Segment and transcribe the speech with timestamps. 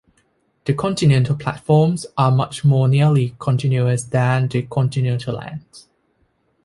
[0.65, 5.89] The continental platforms are much more nearly continuous than the continental lands.